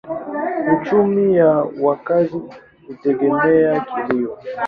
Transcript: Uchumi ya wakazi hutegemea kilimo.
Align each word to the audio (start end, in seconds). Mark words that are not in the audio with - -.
Uchumi 0.75 1.35
ya 1.37 1.47
wakazi 1.81 2.41
hutegemea 2.87 3.79
kilimo. 3.95 4.37